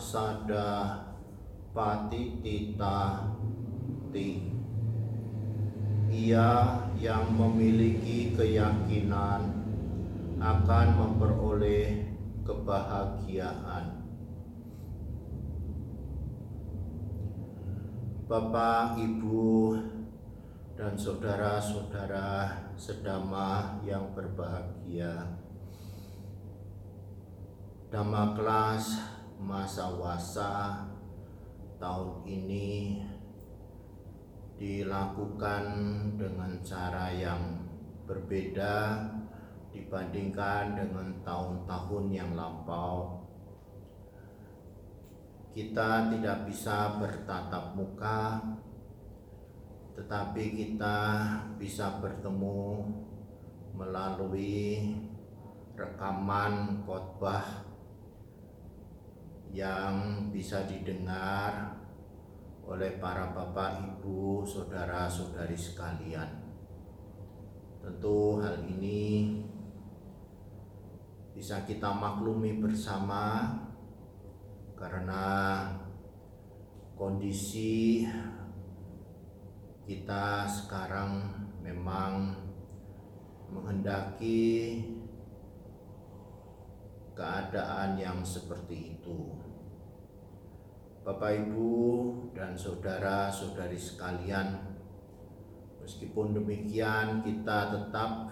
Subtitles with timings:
[0.00, 0.96] Sada
[1.76, 3.20] patitita
[4.08, 4.48] ti
[6.08, 9.60] Ia yang memiliki keyakinan
[10.40, 14.00] akan memperoleh kebahagiaan.
[18.24, 19.76] Bapak, Ibu,
[20.80, 25.36] dan saudara-saudara sedama yang berbahagia.
[27.92, 30.84] Dhamma kelas masa wasa
[31.80, 33.00] tahun ini
[34.60, 35.64] dilakukan
[36.20, 37.64] dengan cara yang
[38.04, 39.00] berbeda
[39.72, 43.24] dibandingkan dengan tahun-tahun yang lampau.
[45.56, 48.44] Kita tidak bisa bertatap muka,
[49.96, 50.98] tetapi kita
[51.56, 52.84] bisa bertemu
[53.72, 54.92] melalui
[55.74, 57.69] rekaman khotbah
[59.50, 61.74] yang bisa didengar
[62.62, 66.30] oleh para bapak, ibu, saudara-saudari sekalian.
[67.82, 69.42] Tentu hal ini
[71.34, 73.56] bisa kita maklumi bersama
[74.78, 75.24] karena
[76.94, 78.06] kondisi
[79.88, 81.26] kita sekarang
[81.64, 82.36] memang
[83.50, 84.78] menghendaki
[87.16, 89.39] keadaan yang seperti itu.
[91.00, 91.72] Bapak, Ibu,
[92.36, 94.60] dan saudara-saudari sekalian,
[95.80, 98.28] meskipun demikian, kita tetap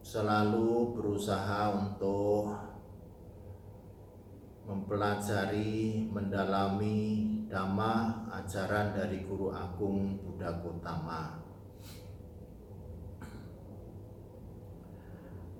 [0.00, 2.48] selalu berusaha untuk
[4.64, 11.44] mempelajari, mendalami dhamma ajaran dari Guru Agung Buddha Gautama.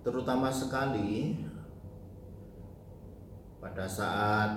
[0.00, 1.44] Terutama sekali
[3.60, 4.56] pada saat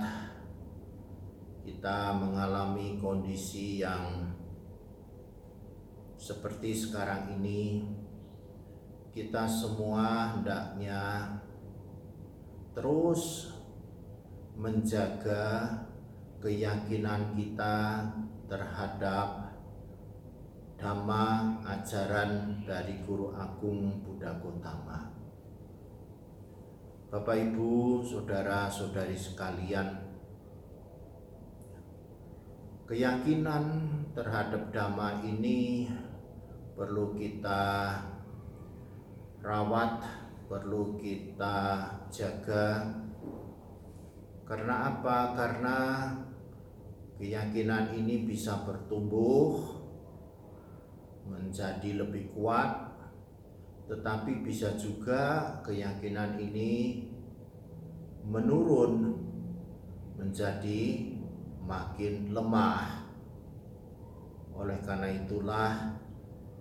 [1.68, 4.32] kita mengalami kondisi yang
[6.16, 7.84] seperti sekarang ini
[9.12, 11.36] kita semua hendaknya
[12.72, 13.52] terus
[14.56, 15.84] menjaga
[16.40, 18.08] keyakinan kita
[18.48, 19.52] terhadap
[20.80, 25.13] dhamma ajaran dari Guru Agung Buddha Gautama.
[27.14, 29.86] Bapak Ibu, saudara-saudari sekalian,
[32.90, 33.86] keyakinan
[34.18, 35.94] terhadap dhamma ini
[36.74, 37.94] perlu kita
[39.46, 40.02] rawat,
[40.50, 42.82] perlu kita jaga.
[44.50, 45.38] Karena apa?
[45.38, 45.78] Karena
[47.22, 49.62] keyakinan ini bisa bertumbuh
[51.30, 52.83] menjadi lebih kuat,
[53.88, 57.04] tetapi bisa juga keyakinan ini
[58.24, 59.20] menurun
[60.16, 61.12] menjadi
[61.68, 63.04] makin lemah.
[64.56, 65.72] Oleh karena itulah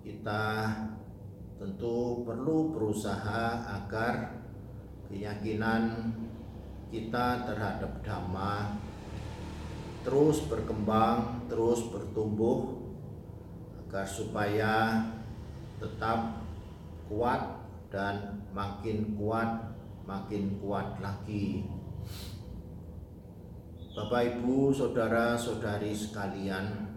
[0.03, 0.67] kita
[1.63, 4.43] tentu perlu berusaha agar
[5.07, 6.11] keyakinan
[6.91, 8.83] kita terhadap dhamma
[10.03, 12.83] terus berkembang, terus bertumbuh
[13.87, 15.07] agar supaya
[15.79, 16.42] tetap
[17.13, 17.61] kuat
[17.93, 19.77] dan makin kuat,
[20.09, 21.69] makin kuat lagi.
[23.93, 26.93] Bapak, Ibu, saudara-saudari sekalian,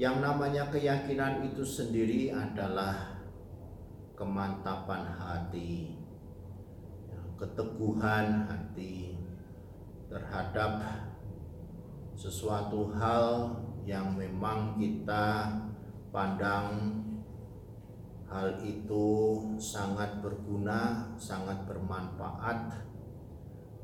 [0.00, 3.20] Yang namanya keyakinan itu sendiri adalah
[4.16, 5.92] kemantapan hati,
[7.36, 9.12] keteguhan hati
[10.08, 10.80] terhadap
[12.16, 13.52] sesuatu hal
[13.84, 15.52] yang memang kita
[16.10, 16.98] pandang
[18.30, 19.06] hal itu
[19.58, 22.78] sangat berguna, sangat bermanfaat,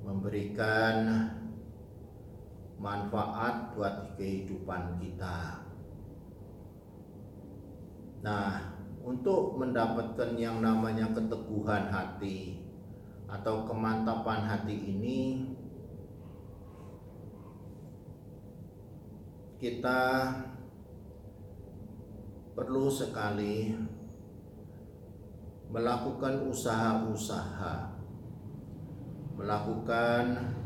[0.07, 1.27] memberikan
[2.79, 5.67] manfaat buat kehidupan kita.
[8.23, 8.75] Nah,
[9.07, 12.59] untuk mendapatkan yang namanya keteguhan hati
[13.27, 15.19] atau kemantapan hati ini
[19.59, 20.03] kita
[22.57, 23.77] perlu sekali
[25.69, 27.97] melakukan usaha-usaha
[29.37, 30.57] melakukan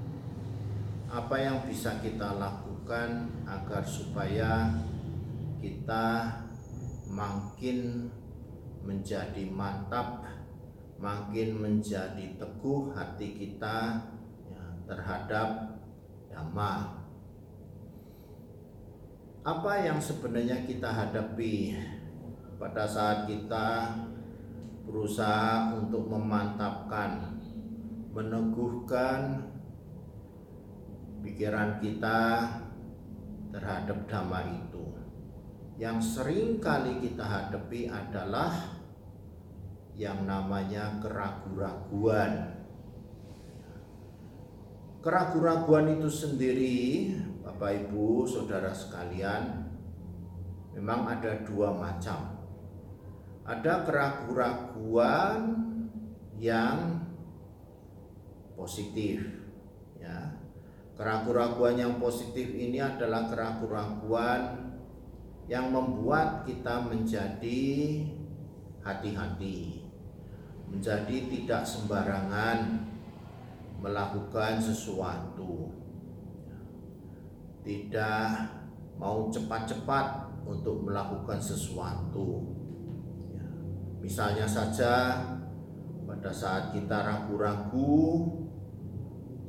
[1.10, 4.70] apa yang bisa kita lakukan agar supaya
[5.58, 6.30] kita
[7.10, 8.06] makin
[8.86, 10.22] menjadi mantap,
[11.02, 14.06] makin menjadi teguh hati kita
[14.46, 15.76] ya, terhadap
[16.30, 16.99] dhamma.
[19.40, 21.72] Apa yang sebenarnya kita hadapi
[22.60, 23.88] pada saat kita
[24.84, 27.40] berusaha untuk memantapkan,
[28.12, 29.48] meneguhkan
[31.24, 32.52] pikiran kita
[33.48, 34.84] terhadap dhamma itu.
[35.80, 38.52] Yang sering kali kita hadapi adalah
[39.96, 42.59] yang namanya keraguan-raguan.
[45.00, 46.76] Keraguan-raguan itu sendiri,
[47.40, 49.64] Bapak Ibu, Saudara sekalian,
[50.76, 52.36] memang ada dua macam.
[53.48, 55.40] Ada keraguan-raguan
[56.36, 57.00] yang
[58.60, 59.24] positif,
[59.96, 60.40] ya
[61.00, 64.68] Keraguan-keraguan yang positif ini adalah keraguan-keraguan
[65.48, 67.64] yang membuat kita menjadi
[68.84, 69.80] hati-hati,
[70.68, 72.79] menjadi tidak sembarangan
[73.80, 75.72] melakukan sesuatu,
[77.64, 78.46] tidak
[79.00, 82.44] mau cepat-cepat untuk melakukan sesuatu.
[84.00, 85.24] Misalnya saja,
[86.04, 88.00] pada saat kita ragu-ragu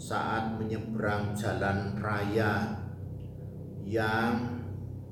[0.01, 2.74] saat menyeberang jalan raya
[3.86, 4.66] yang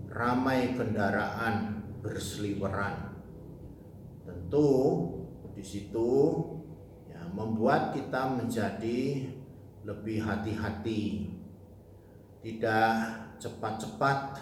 [0.10, 3.13] ramai kendaraan berseliweran.
[4.25, 4.69] Tentu
[5.54, 6.10] di situ
[7.33, 9.29] membuat kita menjadi
[9.85, 11.33] lebih hati-hati,
[12.43, 12.91] tidak
[13.39, 14.37] cepat-cepat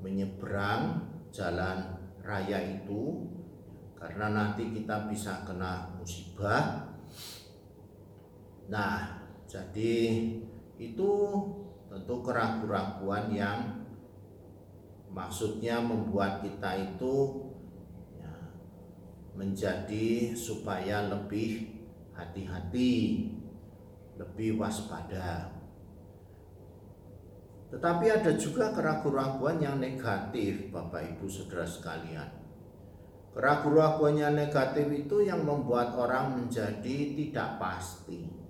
[0.00, 3.26] menyeberang jalan raya itu
[3.98, 6.88] karena nanti kita bisa kena musibah.
[8.70, 10.30] Nah, jadi
[10.80, 11.10] itu
[11.90, 13.60] tentu keraguan-keraguan yang
[15.10, 17.14] maksudnya membuat kita itu
[18.14, 18.30] ya,
[19.34, 21.79] menjadi supaya lebih
[22.20, 23.32] hati-hati,
[24.20, 25.56] lebih waspada.
[27.72, 32.28] Tetapi ada juga keraguan-keraguan yang negatif, Bapak Ibu Saudara sekalian.
[33.32, 38.40] Keraguan-keraguan yang negatif itu yang membuat orang menjadi tidak pasti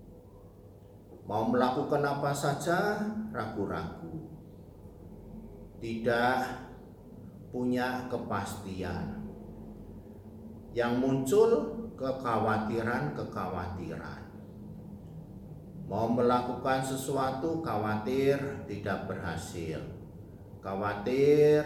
[1.30, 2.98] mau melakukan apa saja
[3.30, 4.18] ragu-ragu,
[5.78, 6.42] tidak
[7.54, 9.30] punya kepastian.
[10.74, 11.50] Yang muncul
[12.00, 14.24] kekhawatiran-kekhawatiran.
[15.84, 19.84] Mau melakukan sesuatu khawatir tidak berhasil,
[20.64, 21.60] khawatir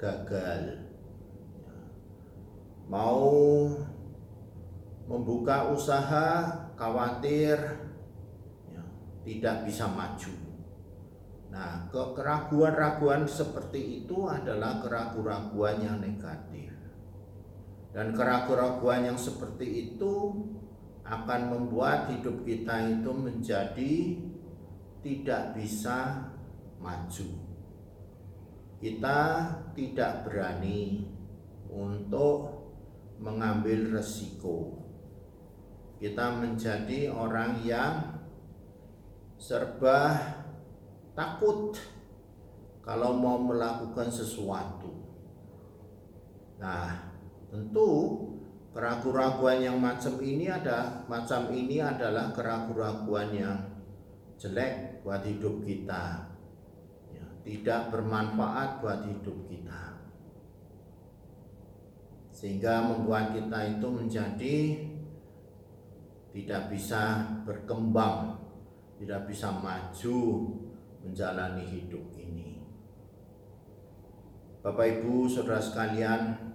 [0.00, 0.88] gagal.
[2.88, 3.68] Mau
[5.04, 7.60] membuka usaha khawatir
[9.28, 10.32] tidak bisa maju.
[11.52, 16.67] Nah, keraguan-raguan seperti itu adalah keraguan-raguan yang negatif.
[17.98, 20.30] Dan keraguan-raguan yang seperti itu
[21.02, 23.94] akan membuat hidup kita itu menjadi
[25.02, 26.30] tidak bisa
[26.78, 27.28] maju.
[28.78, 29.18] Kita
[29.74, 31.10] tidak berani
[31.66, 32.70] untuk
[33.18, 34.78] mengambil resiko.
[35.98, 38.22] Kita menjadi orang yang
[39.42, 40.14] serba
[41.18, 41.74] takut
[42.78, 44.94] kalau mau melakukan sesuatu.
[46.62, 47.07] Nah,
[47.48, 47.88] tentu
[48.76, 53.58] keraguan-keraguan yang macam ini ada macam ini adalah keraguan-keraguan yang
[54.38, 56.30] jelek buat hidup kita.
[57.10, 59.98] Ya, tidak bermanfaat buat hidup kita.
[62.30, 64.56] Sehingga membuat kita itu menjadi
[66.30, 68.38] tidak bisa berkembang
[68.98, 70.18] tidak bisa maju
[71.06, 72.66] menjalani hidup ini.
[74.58, 76.47] Bapak Ibu, saudara sekalian,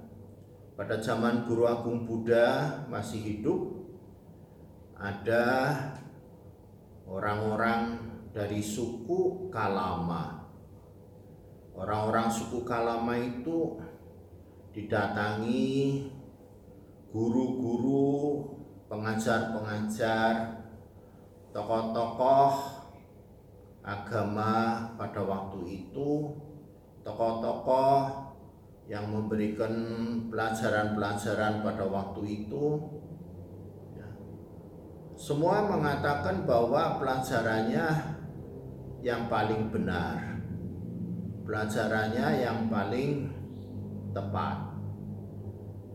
[0.74, 3.84] pada zaman Guru Agung Buddha masih hidup,
[4.98, 5.46] ada
[7.06, 8.02] orang-orang
[8.34, 10.50] dari suku Kalama.
[11.78, 13.78] Orang-orang suku Kalama itu
[14.74, 16.10] didatangi
[17.14, 18.50] guru-guru,
[18.90, 20.66] pengajar-pengajar
[21.54, 22.82] tokoh-tokoh
[23.84, 26.34] agama pada waktu itu
[27.04, 28.23] tokoh-tokoh
[28.88, 29.74] yang memberikan
[30.28, 32.64] pelajaran-pelajaran pada waktu itu
[33.96, 34.08] ya,
[35.16, 37.88] semua mengatakan bahwa pelajarannya
[39.00, 40.44] yang paling benar
[41.44, 43.32] pelajarannya yang paling
[44.12, 44.74] tepat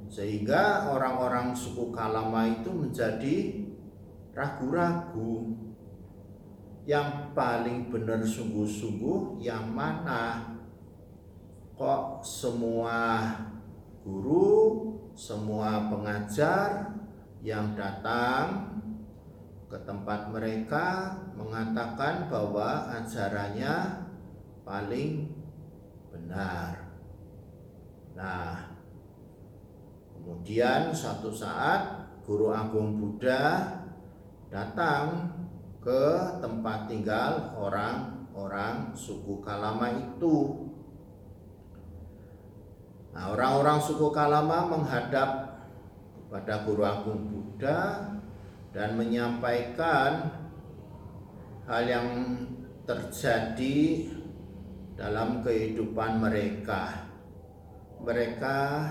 [0.09, 3.37] sehingga orang-orang suku Kalama itu menjadi
[4.33, 5.69] ragu-ragu.
[6.89, 10.57] yang paling benar sungguh-sungguh yang mana
[11.79, 13.31] kok semua
[14.03, 14.59] guru,
[15.15, 16.91] semua pengajar
[17.39, 18.75] yang datang
[19.71, 24.05] ke tempat mereka mengatakan bahwa ajarannya
[24.67, 25.31] paling
[26.11, 26.91] benar.
[28.19, 28.75] Nah,
[30.19, 33.79] kemudian suatu saat guru agung Buddha
[34.51, 35.31] datang
[35.79, 36.05] ke
[36.43, 40.68] tempat tinggal orang-orang suku Kalama itu.
[43.19, 45.59] Nah, orang-orang suku Kalama menghadap
[46.23, 48.15] kepada Guru Agung Buddha
[48.71, 50.31] dan menyampaikan
[51.67, 52.07] hal yang
[52.87, 54.07] terjadi
[54.95, 57.11] dalam kehidupan mereka.
[58.07, 58.87] Mereka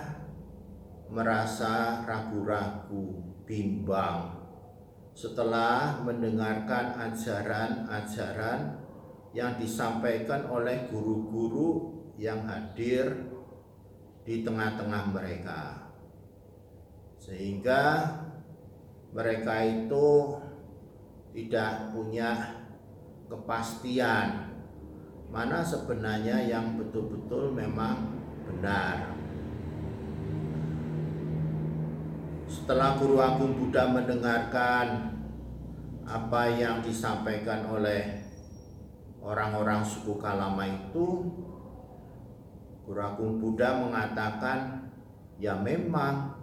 [1.08, 4.44] merasa ragu-ragu, bimbang
[5.16, 8.76] setelah mendengarkan ajaran-ajaran
[9.32, 13.37] yang disampaikan oleh guru-guru yang hadir
[14.28, 15.88] di tengah-tengah mereka,
[17.16, 18.04] sehingga
[19.16, 20.36] mereka itu
[21.32, 22.60] tidak punya
[23.32, 24.52] kepastian
[25.32, 29.16] mana sebenarnya yang betul-betul memang benar.
[32.48, 35.16] Setelah Guru Agung Buddha mendengarkan
[36.08, 38.24] apa yang disampaikan oleh
[39.20, 41.28] orang-orang suku Kalama itu,
[42.88, 44.88] Guru Agung Buddha mengatakan,
[45.36, 46.40] ya memang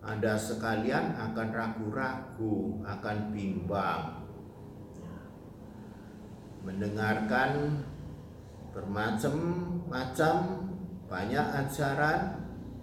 [0.00, 4.24] Anda sekalian akan ragu-ragu, akan bimbang.
[6.64, 7.84] Mendengarkan
[8.72, 10.34] bermacam-macam
[11.04, 12.20] banyak ajaran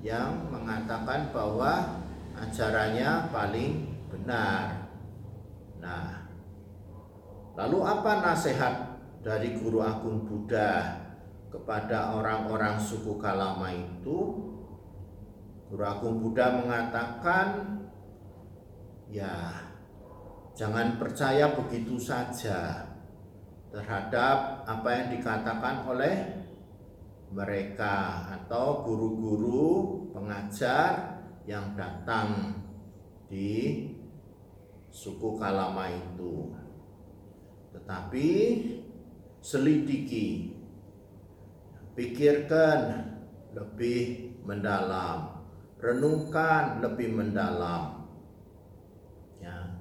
[0.05, 2.05] yang mengatakan bahwa
[2.37, 4.93] ajarannya paling benar.
[5.81, 6.29] Nah,
[7.57, 11.04] lalu apa nasihat dari Guru Agung Buddha
[11.55, 14.51] kepada orang-orang suku Kalama itu?
[15.71, 17.79] Guru Buddha mengatakan,
[19.07, 19.63] ya
[20.51, 22.91] jangan percaya begitu saja
[23.71, 26.15] terhadap apa yang dikatakan oleh
[27.31, 32.55] mereka atau guru-guru pengajar yang datang
[33.27, 33.91] di
[34.95, 36.55] suku Kalama itu.
[37.75, 38.29] Tetapi
[39.43, 40.54] selidiki,
[41.95, 43.09] pikirkan
[43.55, 45.41] lebih mendalam,
[45.79, 48.05] renungkan lebih mendalam.
[49.41, 49.79] Ya.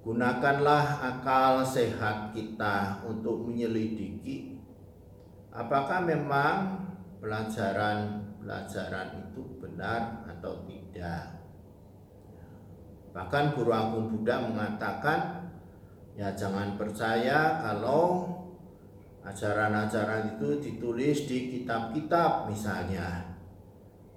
[0.00, 4.60] Gunakanlah akal sehat kita untuk menyelidiki
[5.50, 6.86] apakah memang
[7.18, 11.42] pelajaran-pelajaran itu benar atau tidak.
[13.10, 15.50] Bahkan Guru Agung Buddha mengatakan,
[16.14, 18.30] ya jangan percaya kalau
[19.24, 23.36] ajaran-ajaran itu ditulis di kitab-kitab misalnya.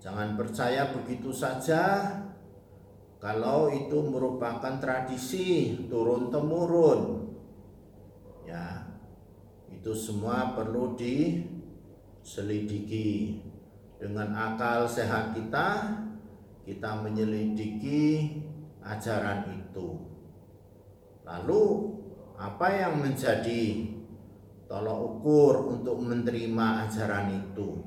[0.03, 2.11] Jangan percaya begitu saja
[3.23, 7.31] kalau itu merupakan tradisi turun temurun.
[8.43, 8.83] Ya.
[9.71, 13.39] Itu semua perlu diselidiki
[13.99, 15.99] dengan akal sehat kita
[16.63, 18.39] kita menyelidiki
[18.83, 19.99] ajaran itu.
[21.23, 21.63] Lalu
[22.35, 23.92] apa yang menjadi
[24.67, 27.83] tolok ukur untuk menerima ajaran itu?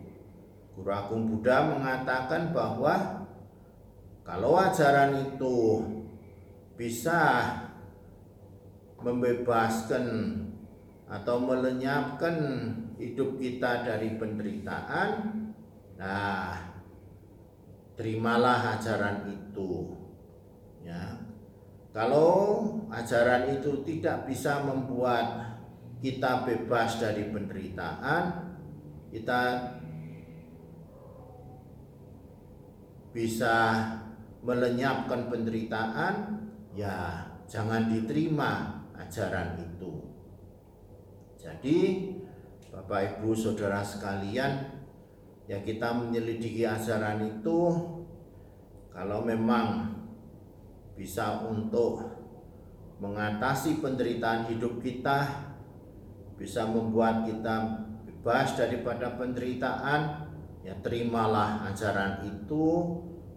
[0.76, 3.25] Guru Agung Buddha mengatakan bahwa
[4.26, 5.80] kalau ajaran itu
[6.76, 7.52] bisa
[9.00, 10.04] membebaskan
[11.06, 12.37] atau melenyapkan
[12.99, 15.09] hidup kita dari penderitaan,
[15.97, 16.76] nah
[17.97, 19.97] terimalah ajaran itu
[20.85, 21.16] ya
[21.97, 22.61] kalau
[22.92, 25.55] ajaran itu tidak bisa membuat
[26.00, 28.25] kita bebas dari penderitaan.
[29.09, 29.41] Kita
[33.17, 33.57] bisa
[34.45, 36.15] melenyapkan penderitaan.
[36.76, 40.05] Ya jangan diterima ajaran itu.
[41.41, 41.79] Jadi
[42.69, 44.69] Bapak Ibu Saudara sekalian
[45.49, 47.61] ya kita menyelidiki ajaran itu.
[48.93, 49.93] Kalau memang
[50.97, 52.00] bisa untuk
[52.97, 55.53] mengatasi penderitaan hidup kita
[56.37, 60.28] bisa membuat kita bebas daripada penderitaan
[60.61, 62.66] ya terimalah ajaran itu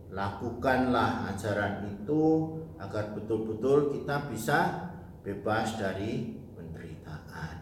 [0.09, 4.59] lakukanlah ajaran itu agar betul-betul kita bisa
[5.21, 7.55] bebas dari penderitaan.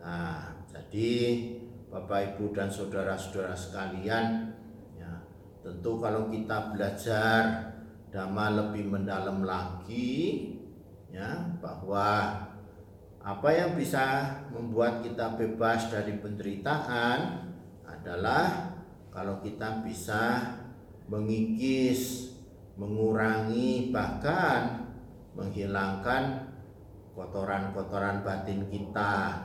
[0.00, 1.12] Nah jadi
[1.90, 4.54] Bapak Ibu dan saudara-saudara sekalian
[4.94, 5.12] ya
[5.66, 7.42] tentu kalau kita belajar
[8.14, 10.54] dhamma lebih mendalam lagi
[11.10, 12.46] ya bahwa
[13.20, 17.44] apa yang bisa membuat kita bebas dari penderitaan
[17.84, 18.72] adalah
[19.12, 20.56] kalau kita bisa
[21.04, 22.32] mengikis,
[22.80, 24.88] mengurangi, bahkan
[25.36, 26.48] menghilangkan
[27.12, 29.44] kotoran-kotoran batin kita.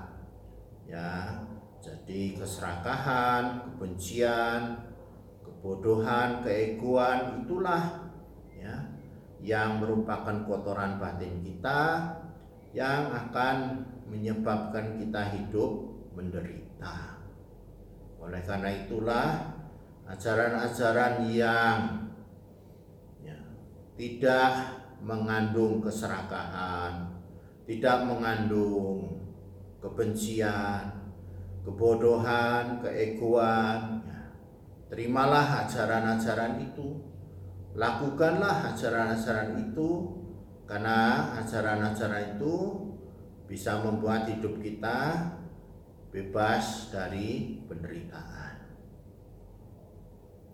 [0.87, 1.43] Ya,
[1.83, 4.87] jadi keserakahan, kebencian,
[5.43, 8.07] kebodohan, keegoan itulah
[8.55, 8.87] ya
[9.43, 11.81] yang merupakan kotoran batin kita
[12.75, 17.23] yang akan menyebabkan kita hidup menderita.
[18.19, 19.27] Oleh karena itulah
[20.03, 22.11] ajaran-ajaran yang
[23.23, 23.39] ya,
[23.95, 24.51] tidak
[24.99, 27.15] mengandung keserakahan,
[27.63, 29.23] tidak mengandung
[29.79, 31.15] kebencian,
[31.63, 34.03] kebodohan, keegoan.
[34.03, 34.21] Ya,
[34.91, 36.99] terimalah ajaran-ajaran itu,
[37.71, 39.89] lakukanlah ajaran-ajaran itu,
[40.65, 42.55] karena ajaran-ajaran itu
[43.45, 45.29] bisa membuat hidup kita
[46.09, 48.65] bebas dari penderitaan.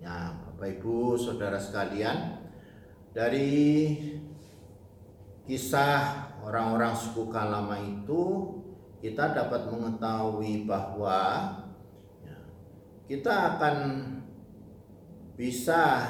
[0.03, 2.43] Ya, Bapak Ibu, Saudara sekalian,
[3.15, 3.95] dari
[5.47, 8.49] kisah orang-orang suku Kalama itu
[8.99, 11.53] kita dapat mengetahui bahwa
[12.25, 12.37] ya,
[13.07, 13.75] kita akan
[15.37, 16.05] bisa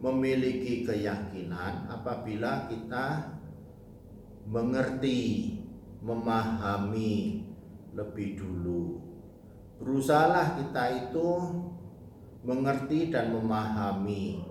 [0.00, 3.39] memiliki keyakinan apabila kita
[4.50, 5.54] mengerti,
[6.02, 7.46] memahami
[7.94, 8.98] lebih dulu.
[9.78, 11.28] Berusahalah kita itu
[12.42, 14.42] mengerti dan memahami.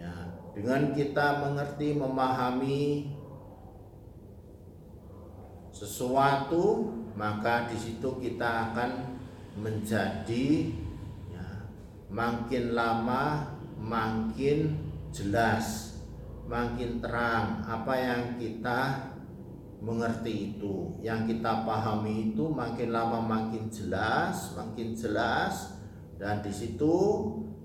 [0.00, 0.10] Ya,
[0.56, 3.12] dengan kita mengerti, memahami
[5.70, 9.20] sesuatu, maka di situ kita akan
[9.60, 10.72] menjadi
[11.28, 11.46] ya,
[12.08, 14.76] makin lama makin
[15.10, 15.96] jelas,
[16.46, 19.09] makin terang apa yang kita
[19.80, 25.80] mengerti itu, yang kita pahami itu makin lama makin jelas, makin jelas
[26.20, 26.92] dan di situ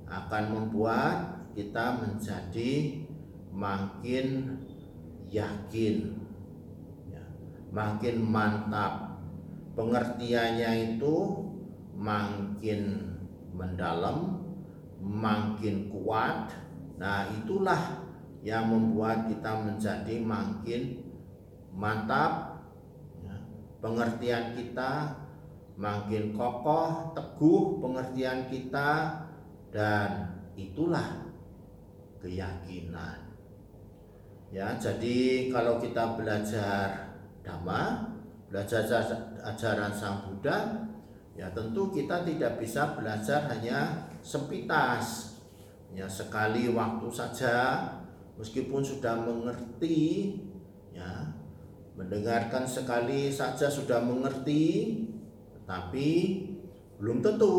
[0.07, 3.03] akan membuat kita menjadi
[3.51, 4.55] makin
[5.27, 5.95] yakin.
[7.11, 7.23] Ya,
[7.75, 9.19] makin mantap.
[9.75, 11.15] Pengertiannya itu
[11.99, 13.11] makin
[13.51, 14.39] mendalam
[15.03, 16.51] makin kuat.
[16.95, 18.07] Nah itulah
[18.39, 21.04] yang membuat kita menjadi makin
[21.75, 22.63] mantap
[23.21, 23.35] ya,
[23.83, 25.11] pengertian kita
[25.75, 29.21] makin kokoh, teguh pengertian kita
[29.75, 31.27] dan itulah
[32.23, 33.27] keyakinan.
[34.55, 37.11] Ya, jadi kalau kita belajar
[37.43, 38.07] dhamma,
[38.47, 38.87] belajar
[39.43, 40.87] ajaran Sang Buddha,
[41.35, 45.35] ya tentu kita tidak bisa belajar hanya sempitas.
[45.91, 47.83] Ya, sekali waktu saja
[48.39, 50.39] meskipun sudah mengerti
[50.95, 51.34] ya,
[51.95, 54.99] mendengarkan sekali saja sudah mengerti
[55.65, 56.37] tapi
[56.99, 57.55] belum tentu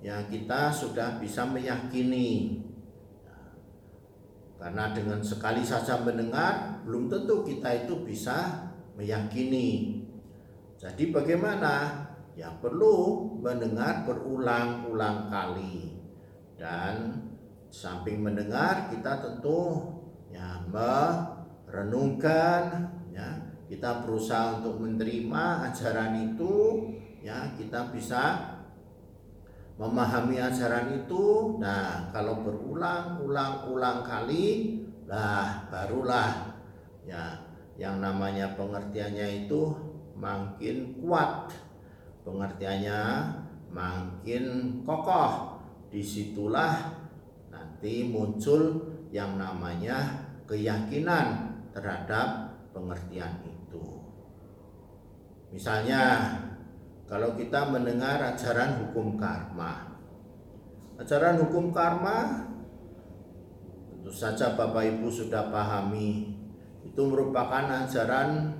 [0.00, 2.60] ya kita sudah bisa meyakini.
[4.60, 10.00] Karena dengan sekali saja mendengar belum tentu kita itu bisa meyakini.
[10.76, 12.06] Jadi bagaimana?
[12.36, 15.98] Ya perlu mendengar berulang-ulang kali.
[16.56, 17.12] Dan
[17.72, 19.92] samping mendengar kita tentu
[20.28, 26.82] ya merenungkan ya kita berusaha untuk menerima ajaran itu.
[27.22, 28.42] Ya kita bisa
[29.78, 31.54] memahami ajaran itu.
[31.62, 34.74] Nah kalau berulang-ulang-ulang kali
[35.06, 36.58] lah barulah.
[37.06, 37.38] Ya
[37.78, 39.70] yang namanya pengertiannya itu
[40.18, 41.54] makin kuat.
[42.26, 42.98] Pengertiannya
[43.70, 44.44] makin
[44.82, 45.62] kokoh.
[45.94, 46.74] Di situlah
[47.54, 48.82] nanti muncul
[49.14, 54.00] yang namanya keyakinan terhadap pengertian itu
[55.50, 56.30] Misalnya
[57.10, 59.98] kalau kita mendengar ajaran hukum karma.
[60.94, 62.46] Ajaran hukum karma
[63.90, 66.38] tentu saja Bapak Ibu sudah pahami
[66.86, 68.54] itu merupakan ajaran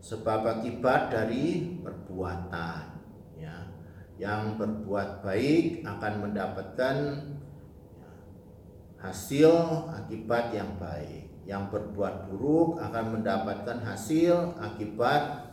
[0.00, 2.84] sebab akibat dari perbuatan
[3.36, 3.68] ya.
[4.16, 6.96] Yang berbuat baik akan mendapatkan
[8.96, 9.52] hasil
[9.92, 11.21] akibat yang baik.
[11.42, 15.52] Yang berbuat buruk akan mendapatkan hasil akibat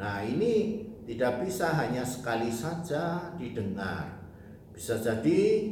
[0.00, 4.16] Nah, ini tidak bisa hanya sekali saja didengar.
[4.72, 5.68] Bisa jadi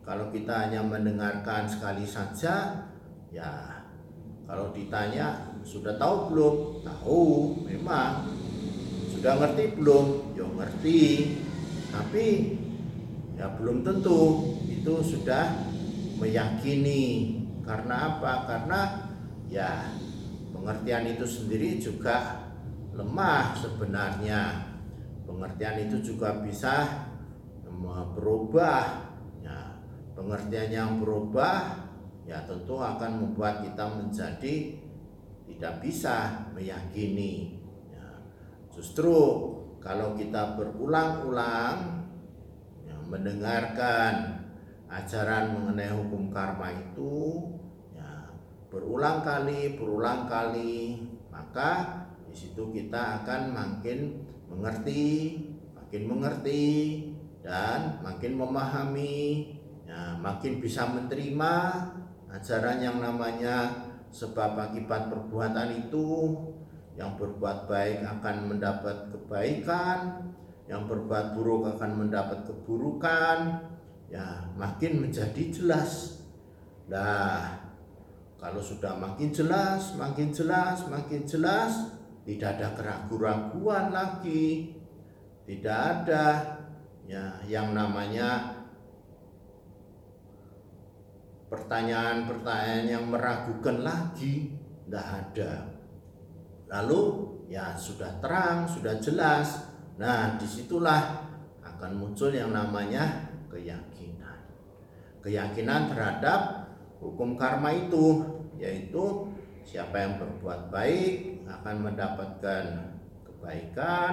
[0.00, 2.88] kalau kita hanya mendengarkan sekali saja,
[3.28, 3.84] ya
[4.48, 6.54] kalau ditanya sudah tahu belum?
[6.80, 7.24] Tahu,
[7.68, 8.32] memang.
[9.12, 10.32] Sudah ngerti belum?
[10.32, 11.02] Ya ngerti.
[11.92, 12.26] Tapi
[13.36, 15.60] ya belum tentu itu sudah
[16.16, 17.36] meyakini.
[17.68, 18.48] Karena apa?
[18.48, 18.80] Karena
[19.44, 19.92] ya
[20.56, 22.48] pengertian itu sendiri juga
[22.96, 24.72] lemah sebenarnya.
[25.28, 27.04] Pengertian itu juga bisa
[28.16, 29.12] berubah.
[29.44, 29.76] Ya,
[30.16, 31.84] pengertian yang berubah
[32.24, 34.56] ya tentu akan membuat kita menjadi
[35.44, 37.60] tidak bisa meyakini.
[37.92, 38.08] Ya,
[38.72, 39.12] justru
[39.84, 42.08] kalau kita berulang-ulang
[42.88, 44.40] ya, mendengarkan
[44.88, 47.44] ajaran mengenai hukum karma itu
[48.68, 51.00] berulang kali, berulang kali,
[51.32, 55.40] maka di situ kita akan makin mengerti,
[55.72, 56.66] makin mengerti
[57.40, 59.56] dan makin memahami,
[59.88, 61.54] ya, makin bisa menerima
[62.28, 66.36] ajaran yang namanya sebab akibat perbuatan itu
[66.98, 70.28] yang berbuat baik akan mendapat kebaikan,
[70.68, 73.64] yang berbuat buruk akan mendapat keburukan.
[74.08, 76.24] Ya, makin menjadi jelas.
[76.88, 77.67] Nah,
[78.38, 81.90] kalau sudah makin jelas, makin jelas, makin jelas,
[82.22, 84.74] tidak ada keraguan-raguan lagi.
[85.48, 86.44] Tidak ada
[87.08, 88.52] ya yang namanya
[91.48, 94.52] pertanyaan-pertanyaan yang meragukan lagi,
[94.84, 95.78] tidak ada
[96.68, 97.00] Lalu
[97.48, 99.72] ya sudah terang, sudah jelas.
[99.96, 101.24] Nah, di situlah
[101.64, 104.38] akan muncul yang namanya keyakinan.
[105.24, 106.67] Keyakinan terhadap
[106.98, 108.22] hukum karma itu,
[108.58, 109.30] yaitu
[109.62, 112.64] siapa yang berbuat baik akan mendapatkan
[113.24, 114.12] kebaikan,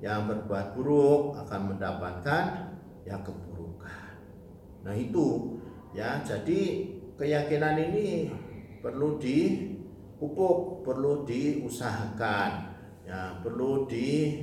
[0.00, 2.44] yang berbuat buruk akan mendapatkan
[3.04, 4.16] ya keburukan.
[4.84, 5.56] Nah, itu
[5.92, 6.60] ya, jadi
[7.14, 8.32] keyakinan ini
[8.82, 9.70] perlu di
[10.18, 12.50] pupuk perlu diusahakan
[13.04, 14.40] ya perlu di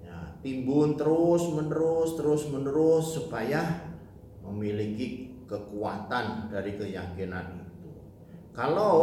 [0.00, 3.92] ya, timbun terus menerus terus menerus supaya
[4.40, 7.90] memiliki kekuatan dari keyakinan itu
[8.52, 8.96] kalau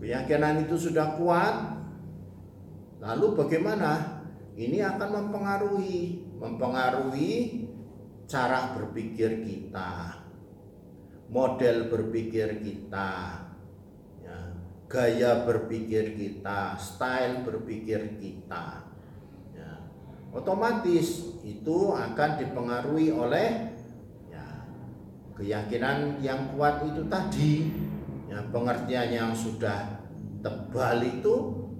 [0.00, 1.54] keyakinan itu sudah kuat
[3.04, 4.24] lalu bagaimana
[4.56, 7.32] ini akan mempengaruhi mempengaruhi
[8.24, 10.24] cara berpikir kita
[11.28, 13.44] model berpikir kita
[14.94, 18.86] gaya berpikir kita, style berpikir kita.
[19.58, 19.82] Ya.
[20.30, 23.73] Otomatis itu akan dipengaruhi oleh ya,
[25.38, 27.52] keyakinan yang kuat itu tadi.
[28.30, 30.02] Ya, pengertian yang sudah
[30.42, 31.34] tebal itu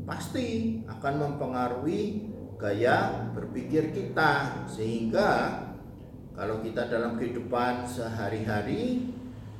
[0.07, 5.61] pasti akan mempengaruhi gaya berpikir kita sehingga
[6.35, 9.11] kalau kita dalam kehidupan sehari-hari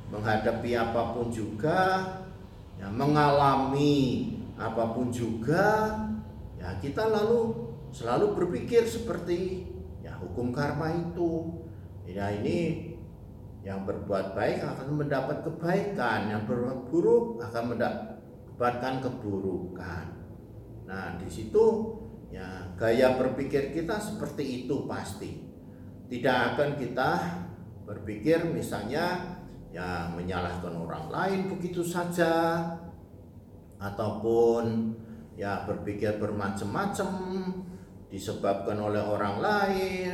[0.07, 1.79] menghadapi apa pun juga
[2.79, 5.91] ya, mengalami apa pun juga
[6.55, 9.67] ya kita lalu selalu berpikir seperti
[9.99, 11.59] ya hukum karma itu
[12.07, 12.94] ya ini
[13.65, 20.05] yang berbuat baik akan mendapat kebaikan yang berbuat buruk akan mendapatkan keburukan.
[20.85, 21.65] Nah di situ
[22.29, 25.41] ya gaya berpikir kita seperti itu pasti.
[26.05, 27.11] Tidak akan kita
[27.89, 29.33] berpikir misalnya
[29.73, 32.61] ya menyalahkan orang lain begitu saja
[33.81, 34.93] ataupun
[35.33, 37.11] ya berpikir bermacam-macam
[38.13, 40.13] disebabkan oleh orang lain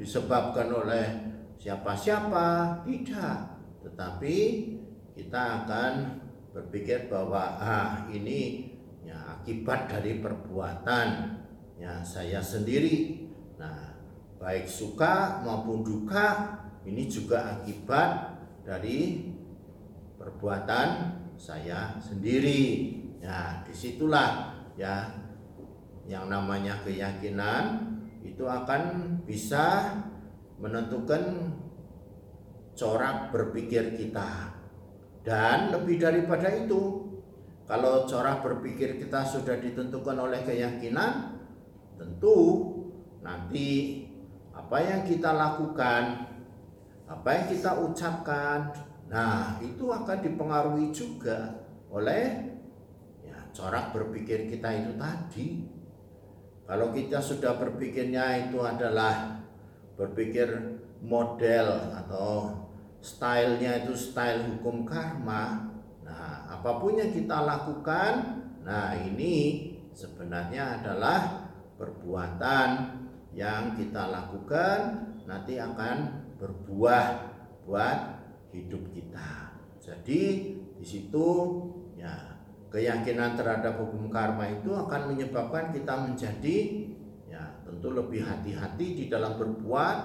[0.00, 1.25] disebabkan oleh
[1.60, 2.80] siapa-siapa?
[2.84, 3.38] Tidak.
[3.86, 4.36] Tetapi
[5.16, 5.92] kita akan
[6.56, 8.72] berpikir bahwa ah ini
[9.04, 11.08] ya akibat dari perbuatan
[11.76, 13.28] ya saya sendiri.
[13.60, 13.96] Nah
[14.40, 19.30] baik suka maupun duka ini juga akibat dari
[20.16, 20.88] perbuatan
[21.36, 22.94] saya sendiri.
[23.20, 25.10] Ya, di situlah ya
[26.06, 28.82] yang namanya keyakinan itu akan
[29.26, 29.98] bisa
[30.60, 31.52] menentukan
[32.76, 34.52] corak berpikir kita.
[35.26, 37.12] Dan lebih daripada itu,
[37.66, 41.36] kalau corak berpikir kita sudah ditentukan oleh keyakinan,
[41.98, 42.38] tentu
[43.24, 44.04] nanti
[44.54, 46.30] apa yang kita lakukan
[47.06, 48.70] apa yang kita ucapkan
[49.06, 51.54] nah itu akan dipengaruhi juga
[51.90, 52.54] oleh
[53.22, 55.46] ya, corak berpikir kita itu tadi
[56.66, 59.35] kalau kita sudah berpikirnya itu adalah
[59.96, 62.52] berpikir model atau
[63.00, 65.72] stylenya itu style hukum karma
[66.06, 72.68] nah apa pun yang kita lakukan nah ini sebenarnya adalah perbuatan
[73.36, 74.78] yang kita lakukan
[75.28, 77.06] nanti akan berbuah
[77.68, 77.98] buat
[78.54, 79.52] hidup kita.
[79.82, 80.22] Jadi
[80.76, 81.28] di situ
[81.96, 82.12] ya
[82.72, 86.85] keyakinan terhadap hukum karma itu akan menyebabkan kita menjadi
[87.76, 89.98] tentu lebih hati-hati di dalam berbuat,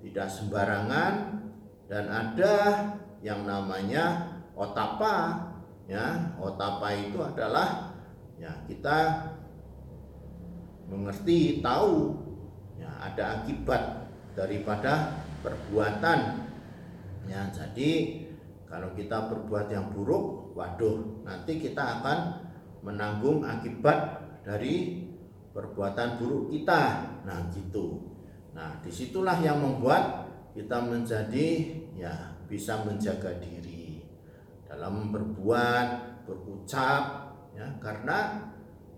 [0.00, 1.12] tidak sembarangan
[1.84, 2.56] dan ada
[3.20, 5.36] yang namanya otapa
[5.84, 6.32] ya.
[6.40, 7.92] Otapa itu adalah
[8.40, 9.28] ya kita
[10.88, 12.16] mengerti tahu
[12.80, 16.48] ya ada akibat daripada perbuatan
[17.28, 17.52] ya.
[17.52, 18.24] Jadi
[18.64, 22.48] kalau kita berbuat yang buruk waduh nanti kita akan
[22.80, 25.04] menanggung akibat dari
[25.54, 27.14] perbuatan buruk kita.
[27.22, 28.12] Nah gitu.
[28.52, 31.48] Nah di situlah yang membuat kita menjadi
[31.94, 34.04] ya bisa menjaga diri
[34.66, 35.86] dalam berbuat
[36.26, 38.50] berucap ya karena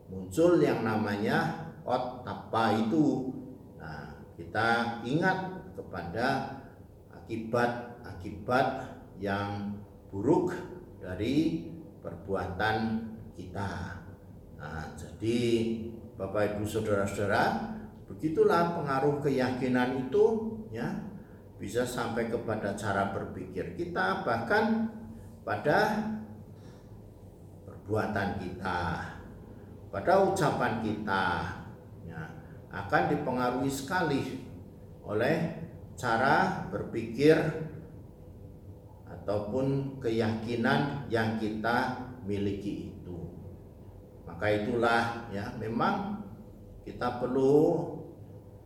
[0.09, 3.31] muncul yang namanya ot tapa itu.
[3.77, 6.57] Nah kita ingat kepada
[7.13, 8.67] akibat-akibat
[9.21, 9.77] yang
[10.09, 10.55] buruk
[10.97, 11.69] dari
[12.01, 13.03] perbuatan
[13.37, 14.01] kita.
[14.57, 15.43] Nah, jadi
[16.17, 17.77] Bapak Ibu Saudara-saudara,
[18.09, 20.97] begitulah pengaruh keyakinan itu ya
[21.61, 24.89] bisa sampai kepada cara berpikir kita bahkan
[25.45, 26.09] pada
[27.69, 28.81] perbuatan kita,
[29.93, 31.25] pada ucapan kita
[32.09, 32.21] ya,
[32.73, 34.41] akan dipengaruhi sekali
[35.05, 35.69] oleh
[36.01, 37.37] cara berpikir
[39.05, 42.96] ataupun keyakinan yang kita miliki.
[44.37, 46.21] Maka itulah ya memang
[46.85, 47.89] kita perlu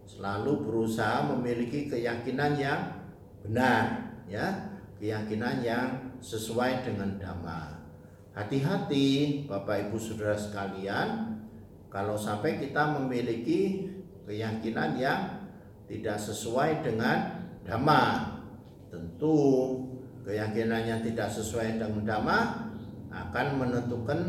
[0.03, 3.07] selalu berusaha memiliki keyakinan yang
[3.47, 5.87] benar ya, keyakinan yang
[6.19, 7.87] sesuai dengan dhamma.
[8.35, 11.39] Hati-hati Bapak Ibu Saudara sekalian
[11.87, 13.87] kalau sampai kita memiliki
[14.27, 15.47] keyakinan yang
[15.87, 18.27] tidak sesuai dengan dhamma.
[18.91, 19.39] Tentu
[20.27, 22.39] keyakinannya tidak sesuai dengan dhamma
[23.15, 24.21] akan menentukan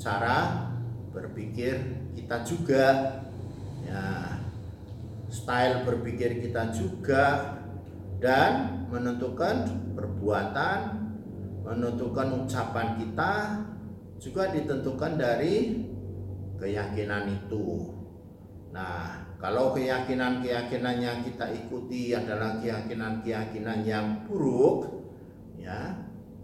[0.00, 0.68] cara
[1.12, 1.76] berpikir
[2.16, 2.84] kita juga.
[3.88, 4.38] Ya,
[5.28, 7.56] style berpikir kita juga
[8.18, 10.78] dan menentukan perbuatan,
[11.62, 13.32] menentukan ucapan kita
[14.18, 15.84] juga ditentukan dari
[16.58, 17.94] keyakinan itu.
[18.74, 25.06] Nah, kalau keyakinan-keyakinan yang kita ikuti adalah keyakinan-keyakinan yang buruk,
[25.54, 25.94] ya,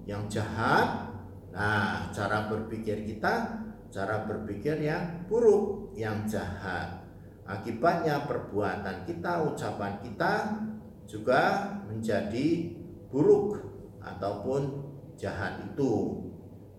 [0.06, 1.10] yang jahat,
[1.50, 3.63] nah cara berpikir kita,
[3.94, 7.06] cara berpikir yang buruk, yang jahat.
[7.46, 10.58] Akibatnya perbuatan kita, ucapan kita
[11.06, 12.74] juga menjadi
[13.06, 13.62] buruk
[14.02, 14.82] ataupun
[15.14, 16.26] jahat itu.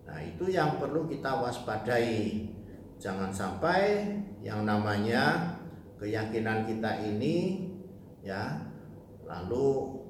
[0.04, 2.52] Nah, itu yang perlu kita waspadai.
[3.00, 4.12] Jangan sampai
[4.44, 5.56] yang namanya
[5.96, 7.72] keyakinan kita ini
[8.20, 8.60] ya
[9.24, 10.04] lalu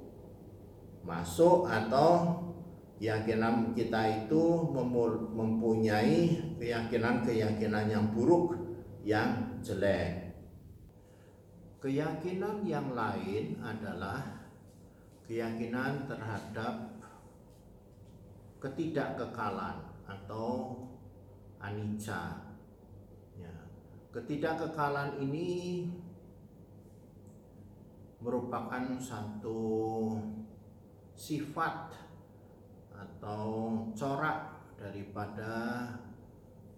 [1.06, 2.45] masuk atau
[3.00, 4.44] keyakinan kita itu
[5.36, 8.56] mempunyai keyakinan-keyakinan yang buruk
[9.04, 10.34] yang jelek.
[11.84, 14.48] Keyakinan yang lain adalah
[15.30, 16.98] keyakinan terhadap
[18.58, 20.82] ketidakkekalan atau
[21.62, 22.46] anicca
[24.16, 25.84] Ketidakkekalan ini
[28.24, 29.60] merupakan satu
[31.12, 31.92] sifat
[32.96, 33.44] atau
[33.92, 35.88] corak daripada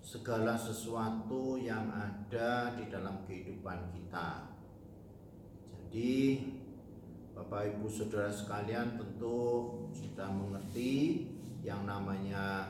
[0.01, 4.47] segala sesuatu yang ada di dalam kehidupan kita.
[5.67, 6.47] Jadi,
[7.35, 11.27] Bapak Ibu Saudara sekalian tentu sudah mengerti
[11.61, 12.65] yang namanya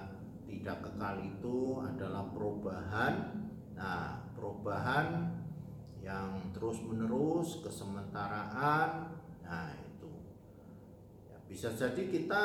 [0.49, 3.13] tidak kekal itu adalah perubahan.
[3.77, 5.37] Nah, perubahan
[6.01, 9.11] yang terus menerus kesementaraan
[9.43, 9.71] nah
[11.47, 12.43] bisa jadi kita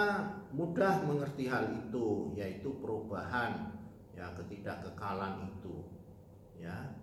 [0.54, 3.74] mudah mengerti hal itu yaitu perubahan
[4.14, 5.82] ya ketidakkekalan itu
[6.62, 6.94] ya.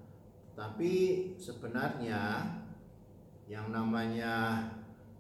[0.56, 0.92] Tapi
[1.40, 2.44] sebenarnya
[3.48, 4.68] yang namanya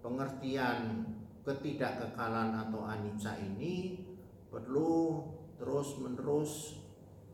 [0.03, 1.03] pengertian
[1.43, 4.03] ketidakkekalan atau anicca ini
[4.51, 5.23] perlu
[5.59, 6.79] terus menerus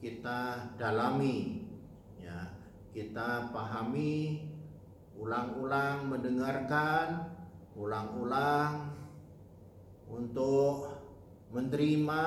[0.01, 1.65] kita dalami
[2.95, 4.39] kita pahami
[5.19, 7.27] ulang-ulang mendengarkan
[7.75, 8.95] ulang-ulang
[10.09, 10.91] untuk
[11.49, 12.23] menerima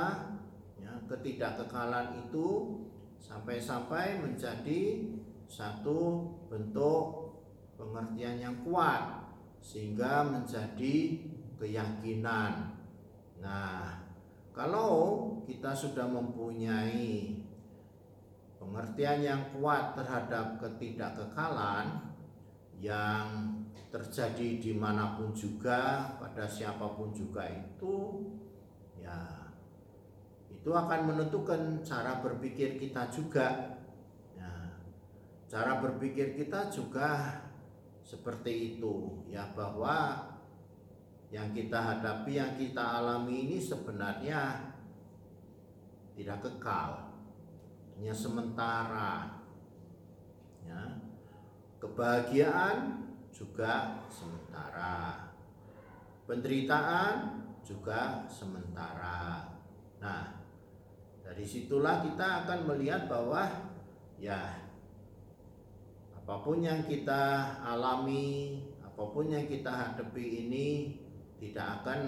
[0.78, 2.78] ya, ketidakkekalan itu
[3.18, 5.04] sampai-sampai menjadi
[5.48, 7.34] satu bentuk
[7.74, 9.26] pengertian yang kuat
[9.58, 11.18] sehingga menjadi
[11.58, 12.78] keyakinan.
[13.42, 14.02] Nah,
[14.54, 14.90] kalau
[15.46, 17.38] kita sudah mempunyai
[18.58, 22.14] pengertian yang kuat terhadap ketidakkekalan
[22.78, 23.57] yang
[23.88, 28.24] terjadi di mana pun juga pada siapa pun juga itu
[29.00, 29.48] ya
[30.52, 33.80] itu akan menentukan cara berpikir kita juga
[34.36, 34.52] ya,
[35.48, 37.40] cara berpikir kita juga
[38.04, 40.28] seperti itu ya bahwa
[41.28, 44.68] yang kita hadapi yang kita alami ini sebenarnya
[46.18, 47.14] tidak kekal,
[47.94, 49.38] hanya sementara.
[50.66, 50.98] Ya.
[51.78, 55.28] Kebahagiaan juga sementara.
[56.28, 59.48] Penderitaan juga sementara.
[60.00, 60.22] Nah,
[61.24, 63.44] dari situlah kita akan melihat bahwa
[64.16, 64.56] ya
[66.16, 70.68] apa pun yang kita alami, apa pun yang kita hadapi ini
[71.40, 72.00] tidak akan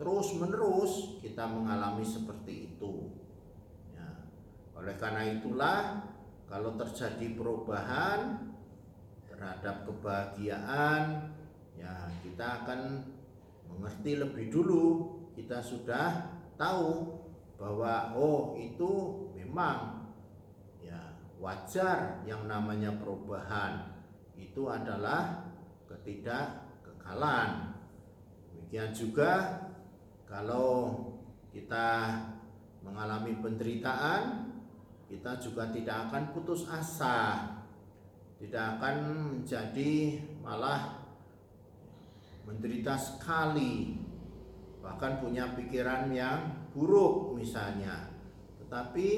[0.00, 3.12] terus menerus kita mengalami seperti itu.
[3.92, 4.08] Ya.
[4.72, 6.08] Oleh karena itulah
[6.48, 8.49] kalau terjadi perubahan
[9.40, 11.32] terhadap kebahagiaan
[11.80, 13.00] ya kita akan
[13.72, 14.86] mengerti lebih dulu.
[15.32, 17.16] Kita sudah tahu
[17.56, 20.04] bahwa oh itu memang
[20.84, 23.96] ya wajar yang namanya perubahan.
[24.36, 25.48] Itu adalah
[25.88, 27.80] ketidakkekalan.
[28.52, 29.64] Demikian juga
[30.28, 31.00] kalau
[31.48, 32.20] kita
[32.84, 34.52] mengalami penderitaan
[35.08, 37.42] kita juga tidak akan putus asa
[38.40, 38.96] tidak akan
[39.36, 41.04] menjadi malah
[42.48, 44.00] menderita sekali.
[44.80, 48.08] Bahkan punya pikiran yang buruk misalnya.
[48.64, 49.08] Tetapi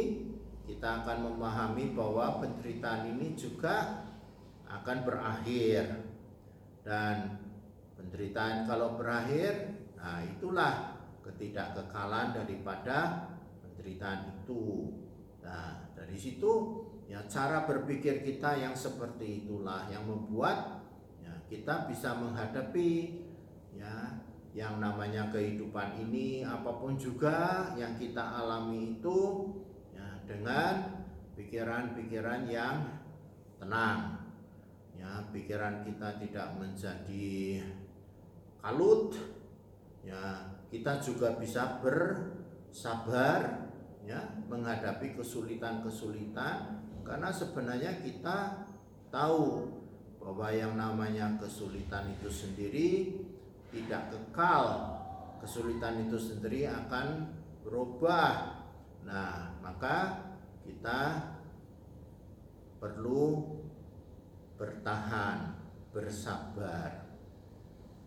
[0.67, 4.03] kita akan memahami bahwa penderitaan ini juga
[4.67, 6.03] akan berakhir.
[6.83, 7.39] Dan
[7.95, 9.71] penderitaan kalau berakhir
[10.03, 13.31] nah itulah ketidakkekalan daripada
[13.63, 14.91] penderitaan itu.
[15.47, 16.82] Nah dari situ
[17.13, 20.81] ya cara berpikir kita yang seperti itulah yang membuat
[21.21, 23.21] ya, kita bisa menghadapi
[23.77, 24.17] ya
[24.57, 29.45] yang namanya kehidupan ini apa pun juga yang kita alami itu
[29.93, 31.05] ya dengan
[31.37, 33.05] pikiran-pikiran yang
[33.57, 34.29] tenang.
[34.97, 37.65] Ya pikiran kita tidak menjadi
[38.61, 39.17] kalut.
[40.05, 43.69] Ya kita juga bisa bersabar
[44.05, 44.21] ya
[44.51, 48.67] menghadapi kesulitan-kesulitan karena sebenarnya kita
[49.13, 49.69] tahu
[50.23, 52.91] bahwa yang namanya kesulitan itu sendiri
[53.75, 54.95] tidak kekal.
[55.43, 57.27] Kesulitan itu sendiri akan
[57.67, 58.63] berubah.
[59.03, 60.23] Nah, maka
[60.63, 61.19] kita
[62.79, 63.59] perlu
[64.55, 65.59] bertahan,
[65.91, 67.11] bersabar.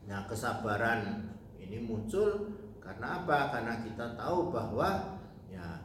[0.07, 1.27] Nah, kesabaran
[1.59, 3.51] ini muncul karena apa?
[3.51, 5.19] Karena kita tahu bahwa
[5.51, 5.83] ya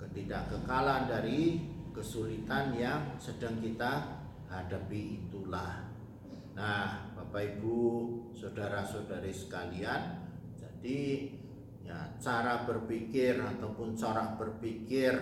[0.00, 4.20] ketidakkekalan dari kesulitan yang sedang kita
[4.52, 5.88] hadapi itulah.
[6.52, 7.80] Nah, Bapak Ibu,
[8.36, 10.28] saudara-saudari sekalian,
[10.60, 11.32] jadi
[11.88, 15.16] ya cara berpikir ataupun cara berpikir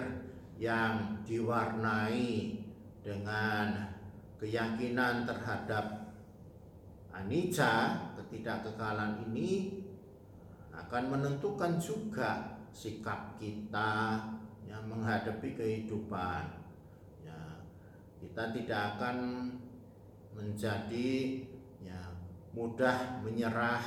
[0.58, 2.58] yang diwarnai
[3.06, 3.94] dengan
[4.42, 6.10] keyakinan terhadap
[7.14, 9.78] anicca, ketidakkekalan ini
[10.74, 14.18] akan menentukan juga sikap kita
[14.66, 16.63] yang menghadapi kehidupan
[18.24, 19.16] kita tidak akan
[20.32, 21.44] menjadi
[21.84, 22.00] ya
[22.56, 23.84] mudah menyerah,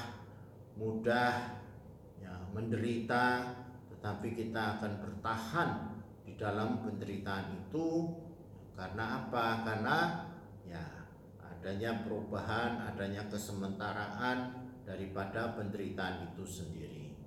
[0.77, 1.57] mudah
[2.21, 3.57] ya menderita,
[3.89, 5.69] tetapi kita akan bertahan
[6.21, 8.13] di dalam penderitaan itu
[8.77, 9.65] karena apa?
[9.65, 9.97] Karena
[10.69, 10.85] ya
[11.41, 17.17] adanya perubahan, adanya kesementaraan daripada penderitaan itu sendiri.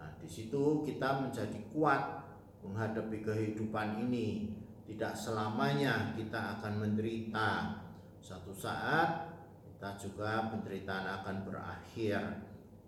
[0.00, 2.26] Nah, di situ kita menjadi kuat
[2.64, 4.59] menghadapi kehidupan ini
[4.90, 7.78] tidak selamanya kita akan menderita.
[8.18, 9.30] Suatu saat
[9.62, 12.18] kita juga penderitaan akan berakhir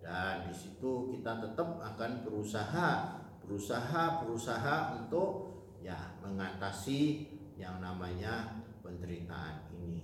[0.03, 2.89] dan di situ kita tetap akan berusaha,
[3.39, 10.03] berusaha, berusaha untuk ya mengatasi yang namanya penderitaan ini.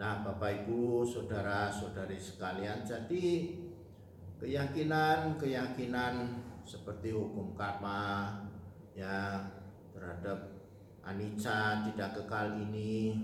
[0.00, 3.54] Nah, Bapak Ibu, saudara-saudari sekalian, jadi
[4.38, 6.14] keyakinan-keyakinan
[6.62, 8.30] seperti hukum karma
[8.94, 9.42] ya
[9.90, 10.57] terhadap
[11.08, 13.16] anicca tidak kekal ini.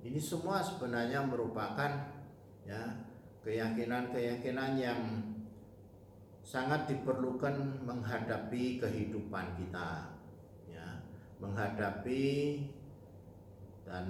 [0.00, 1.88] Ini semua sebenarnya merupakan
[2.64, 2.82] ya
[3.40, 5.00] keyakinan-keyakinan yang
[6.44, 10.12] sangat diperlukan menghadapi kehidupan kita
[10.68, 11.00] ya.
[11.40, 12.60] Menghadapi
[13.88, 14.06] dan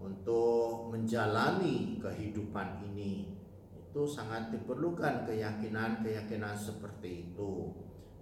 [0.00, 3.36] untuk menjalani kehidupan ini
[3.72, 7.72] itu sangat diperlukan keyakinan-keyakinan seperti itu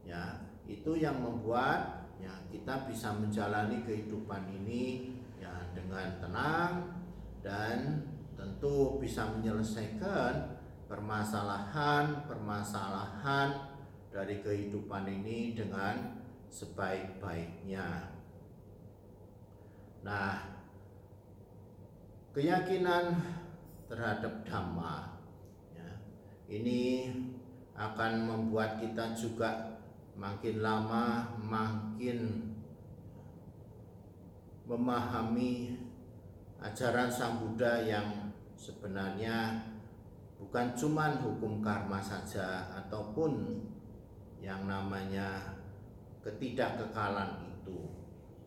[0.07, 0.39] ya.
[0.69, 6.75] Itu yang membuat ya kita bisa menjalani kehidupan ini ya dengan tenang
[7.43, 8.03] dan
[8.39, 10.59] tentu bisa menyelesaikan
[10.89, 13.49] permasalahan-permasalahan
[14.09, 16.17] dari kehidupan ini dengan
[16.49, 18.09] sebaik-baiknya.
[20.03, 20.41] Nah,
[22.33, 23.21] keyakinan
[23.91, 25.21] terhadap dhamma
[25.77, 26.01] ya,
[26.49, 27.13] ini
[27.77, 29.77] akan membuat kita juga
[30.19, 32.51] makin lama makin
[34.67, 35.79] memahami
[36.59, 39.63] ajaran Sang Buddha yang sebenarnya
[40.37, 43.63] bukan cuma hukum karma saja ataupun
[44.43, 45.55] yang namanya
[46.21, 47.89] ketidakkekalan itu.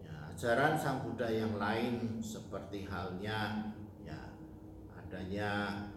[0.03, 3.71] Ya, ajaran Sang Buddha yang lain seperti halnya
[4.03, 4.19] ya
[4.99, 5.87] adanya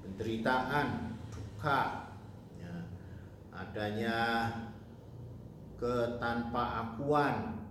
[0.00, 2.13] penderitaan, duka,
[3.54, 4.50] adanya
[5.78, 7.64] ketanpaakuan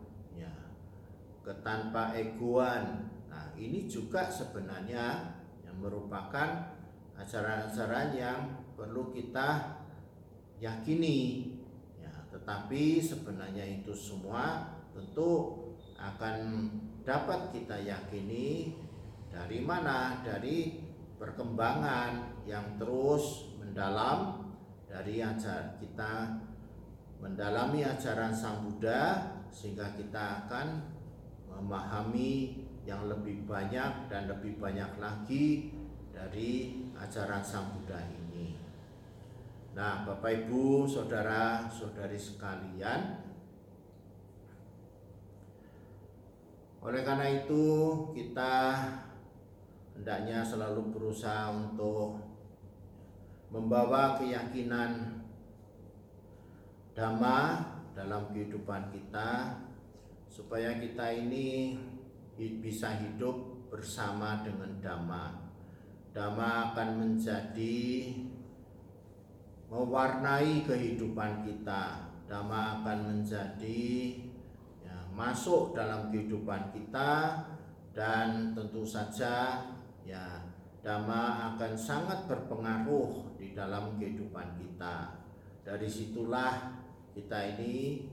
[1.43, 3.11] ketanpa egoan.
[3.27, 5.35] Nah, ini juga sebenarnya
[5.67, 6.71] yang merupakan
[7.19, 8.39] ajaran-ajaran yang
[8.79, 9.77] perlu kita
[10.63, 11.51] yakini.
[11.99, 15.59] Ya, tetapi sebenarnya itu semua tentu
[15.99, 16.71] akan
[17.03, 18.79] dapat kita yakini
[19.27, 20.23] dari mana?
[20.23, 20.79] Dari
[21.19, 24.42] perkembangan yang terus mendalam
[24.93, 26.37] dari ajar kita
[27.17, 30.85] mendalami ajaran Sang Buddha sehingga kita akan
[31.49, 35.73] memahami yang lebih banyak dan lebih banyak lagi
[36.13, 38.53] dari ajaran Sang Buddha ini.
[39.73, 43.17] Nah, Bapak Ibu, saudara, saudari sekalian,
[46.85, 47.65] oleh karena itu
[48.13, 48.77] kita
[49.97, 52.22] hendaknya selalu berusaha untuk
[53.53, 55.21] membawa keyakinan
[56.97, 57.61] dhamma
[57.93, 59.61] dalam kehidupan kita
[60.25, 61.77] supaya kita ini
[62.33, 65.37] bisa hidup bersama dengan Dhamma.
[66.09, 68.13] Dhamma akan menjadi
[69.69, 72.09] mewarnai kehidupan kita.
[72.25, 74.17] Dhamma akan menjadi
[74.81, 77.41] ya, masuk dalam kehidupan kita
[77.93, 79.61] dan tentu saja
[80.01, 80.41] ya
[80.83, 85.15] Dhamma akan sangat berpengaruh di dalam kehidupan kita.
[85.63, 86.75] Dari situlah
[87.15, 88.03] kita ini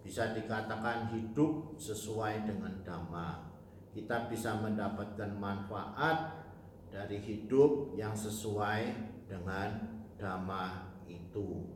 [0.00, 3.50] bisa dikatakan hidup sesuai dengan dhamma.
[3.90, 6.38] Kita bisa mendapatkan manfaat
[6.86, 8.94] dari hidup yang sesuai
[9.26, 9.74] dengan
[10.22, 11.66] dhamma itu.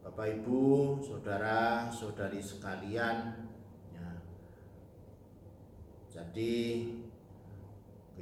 [0.00, 3.46] Bapak Ibu, saudara, saudari sekalian,
[3.94, 4.10] ya.
[6.10, 6.54] Jadi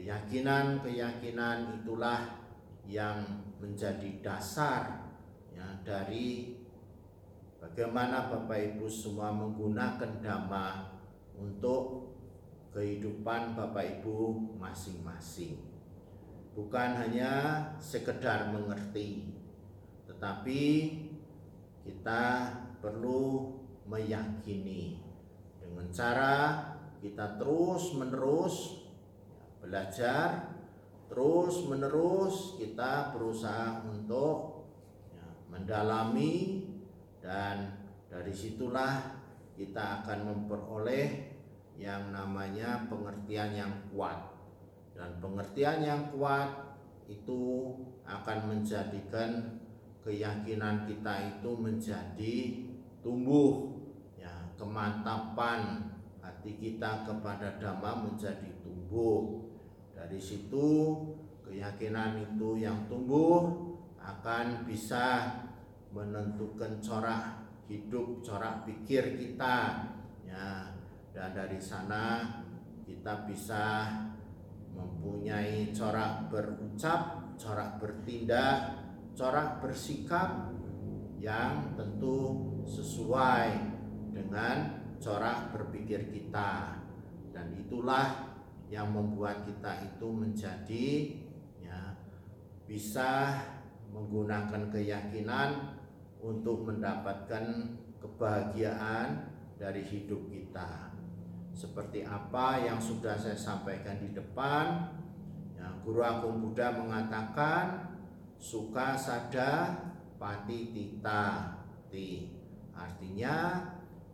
[0.00, 2.40] keyakinan-keyakinan itulah
[2.88, 5.12] yang menjadi dasar
[5.52, 6.56] ya dari
[7.60, 10.96] Bagaimana Bapak Ibu semua menggunakan dhamma
[11.36, 12.08] untuk
[12.72, 14.16] kehidupan Bapak Ibu
[14.56, 15.60] masing-masing.
[16.56, 19.36] Bukan hanya sekedar mengerti,
[20.08, 20.62] tetapi
[21.84, 22.48] kita
[22.80, 23.52] perlu
[23.84, 25.04] meyakini
[25.60, 26.64] dengan cara
[27.04, 28.79] kita terus menerus
[29.60, 30.56] belajar
[31.10, 34.70] terus menerus kita berusaha untuk
[35.12, 36.64] ya, mendalami
[37.20, 37.76] dan
[38.08, 39.20] dari situlah
[39.54, 41.30] kita akan memperoleh
[41.76, 44.32] yang namanya pengertian yang kuat.
[44.96, 46.76] Dan pengertian yang kuat
[47.08, 47.72] itu
[48.04, 49.60] akan menjadikan
[50.00, 52.36] keyakinan kita itu menjadi
[53.00, 53.80] tumbuh
[54.16, 59.49] ya kemantapan hati kita kepada dhamma menjadi tumbuh
[60.00, 60.96] dari situ
[61.44, 63.52] keyakinan itu yang tumbuh
[64.00, 65.28] akan bisa
[65.92, 69.84] menentukan corak hidup, corak pikir kita
[70.24, 70.72] ya.
[71.12, 72.32] Dan dari sana
[72.88, 73.92] kita bisa
[74.72, 78.80] mempunyai corak berucap, corak bertindak,
[79.12, 80.48] corak bersikap
[81.20, 83.52] yang tentu sesuai
[84.16, 86.80] dengan corak berpikir kita.
[87.36, 88.29] Dan itulah
[88.70, 90.88] yang membuat kita itu menjadi
[91.58, 91.98] ya
[92.70, 93.34] bisa
[93.90, 95.74] menggunakan keyakinan
[96.22, 99.26] untuk mendapatkan kebahagiaan
[99.58, 100.94] dari hidup kita.
[101.50, 104.86] Seperti apa yang sudah saya sampaikan di depan,
[105.58, 107.90] ya, Guru Agung Buddha mengatakan
[108.38, 109.76] suka sada
[110.16, 111.58] pati tita
[111.90, 112.38] ti.
[112.72, 113.66] Artinya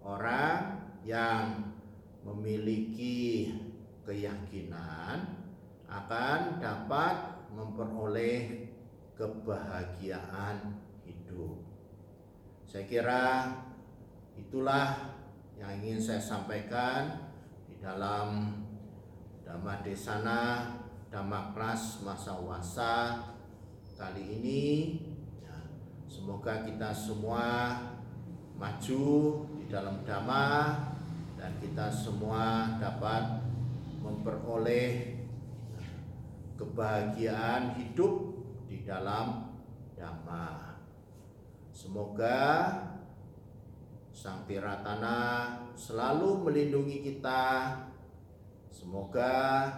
[0.03, 1.71] orang yang
[2.27, 3.55] memiliki
[4.07, 5.19] keyakinan
[5.91, 8.71] akan dapat memperoleh
[9.19, 11.59] kebahagiaan hidup.
[12.63, 13.25] Saya kira
[14.39, 15.19] itulah
[15.59, 17.33] yang ingin saya sampaikan
[17.67, 18.63] di dalam
[19.43, 20.75] Dhamma Desana
[21.09, 22.95] Dhamma Kelas Masa Wasa
[23.97, 24.65] kali ini.
[25.41, 25.57] Ya,
[26.05, 27.73] semoga kita semua
[28.61, 29.07] maju
[29.57, 30.77] di dalam Dhamma
[31.41, 33.46] dan kita semua dapat
[34.07, 35.19] memperoleh
[36.55, 38.15] kebahagiaan hidup
[38.71, 39.51] di dalam
[39.99, 40.79] Dhamma.
[41.75, 42.73] Semoga
[44.17, 47.77] Sang Piratana selalu melindungi kita.
[48.73, 49.69] Semoga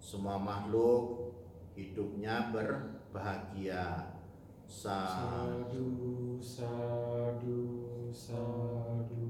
[0.00, 1.34] semua makhluk
[1.76, 4.16] hidupnya berbahagia.
[4.64, 9.26] Sadu, sadu, sadu.